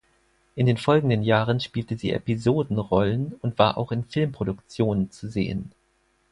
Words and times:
In 0.55 0.65
den 0.65 0.77
folgenden 0.77 1.21
Jahren 1.21 1.59
spielte 1.59 1.95
sie 1.95 2.11
Episodenrollen 2.11 3.35
und 3.43 3.59
war 3.59 3.77
auch 3.77 3.91
in 3.91 4.03
Filmproduktionen 4.03 5.11
zu 5.11 5.27
sehen. 5.29 5.73